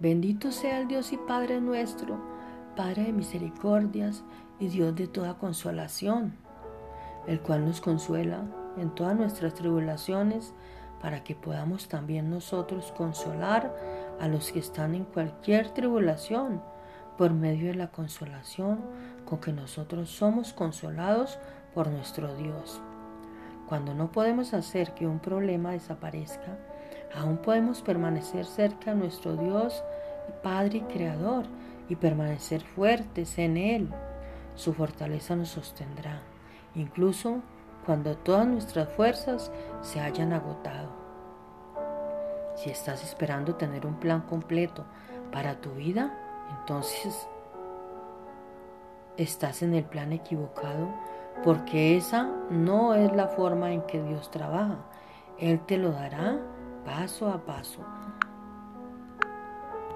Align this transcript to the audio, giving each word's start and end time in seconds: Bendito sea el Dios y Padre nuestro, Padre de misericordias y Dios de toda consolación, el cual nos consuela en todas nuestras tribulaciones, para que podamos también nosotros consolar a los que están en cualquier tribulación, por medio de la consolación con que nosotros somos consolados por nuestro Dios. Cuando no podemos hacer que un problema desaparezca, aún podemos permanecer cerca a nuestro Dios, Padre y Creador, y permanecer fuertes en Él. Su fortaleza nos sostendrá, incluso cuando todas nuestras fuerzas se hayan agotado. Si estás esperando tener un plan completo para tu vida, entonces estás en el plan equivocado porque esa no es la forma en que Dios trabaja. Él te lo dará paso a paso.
Bendito 0.00 0.50
sea 0.50 0.80
el 0.80 0.88
Dios 0.88 1.12
y 1.12 1.16
Padre 1.16 1.60
nuestro, 1.60 2.18
Padre 2.76 3.04
de 3.04 3.12
misericordias 3.12 4.24
y 4.58 4.66
Dios 4.66 4.94
de 4.96 5.06
toda 5.06 5.38
consolación, 5.38 6.34
el 7.28 7.40
cual 7.40 7.64
nos 7.64 7.80
consuela 7.80 8.42
en 8.76 8.92
todas 8.94 9.16
nuestras 9.16 9.54
tribulaciones, 9.54 10.52
para 11.00 11.22
que 11.22 11.34
podamos 11.34 11.88
también 11.88 12.30
nosotros 12.30 12.92
consolar 12.96 13.74
a 14.20 14.26
los 14.26 14.50
que 14.50 14.58
están 14.58 14.94
en 14.94 15.04
cualquier 15.04 15.68
tribulación, 15.70 16.60
por 17.16 17.32
medio 17.32 17.68
de 17.68 17.74
la 17.74 17.92
consolación 17.92 18.80
con 19.24 19.38
que 19.38 19.52
nosotros 19.52 20.10
somos 20.10 20.52
consolados 20.52 21.38
por 21.72 21.88
nuestro 21.88 22.34
Dios. 22.34 22.80
Cuando 23.68 23.94
no 23.94 24.10
podemos 24.10 24.54
hacer 24.54 24.92
que 24.94 25.06
un 25.06 25.20
problema 25.20 25.70
desaparezca, 25.70 26.58
aún 27.16 27.38
podemos 27.38 27.82
permanecer 27.82 28.44
cerca 28.44 28.92
a 28.92 28.94
nuestro 28.94 29.36
Dios, 29.36 29.82
Padre 30.42 30.78
y 30.78 30.80
Creador, 30.82 31.44
y 31.88 31.96
permanecer 31.96 32.62
fuertes 32.62 33.38
en 33.38 33.56
Él. 33.56 33.90
Su 34.54 34.72
fortaleza 34.72 35.36
nos 35.36 35.48
sostendrá, 35.48 36.22
incluso 36.74 37.40
cuando 37.84 38.16
todas 38.16 38.46
nuestras 38.46 38.88
fuerzas 38.90 39.52
se 39.82 40.00
hayan 40.00 40.32
agotado. 40.32 40.88
Si 42.56 42.70
estás 42.70 43.02
esperando 43.02 43.56
tener 43.56 43.86
un 43.86 43.96
plan 43.96 44.22
completo 44.22 44.84
para 45.32 45.60
tu 45.60 45.72
vida, 45.72 46.16
entonces 46.58 47.28
estás 49.16 49.62
en 49.62 49.74
el 49.74 49.84
plan 49.84 50.12
equivocado 50.12 50.88
porque 51.42 51.96
esa 51.96 52.30
no 52.50 52.94
es 52.94 53.12
la 53.12 53.28
forma 53.28 53.72
en 53.72 53.82
que 53.82 54.02
Dios 54.02 54.30
trabaja. 54.30 54.78
Él 55.38 55.60
te 55.60 55.78
lo 55.78 55.90
dará 55.90 56.38
paso 56.84 57.26
a 57.26 57.38
paso. 57.38 57.80